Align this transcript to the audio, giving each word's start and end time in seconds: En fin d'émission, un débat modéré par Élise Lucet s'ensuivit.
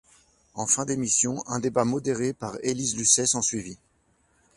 En 0.55 0.65
fin 0.65 0.83
d'émission, 0.83 1.43
un 1.45 1.59
débat 1.59 1.85
modéré 1.85 2.33
par 2.33 2.57
Élise 2.63 2.97
Lucet 2.97 3.27
s'ensuivit. 3.27 3.77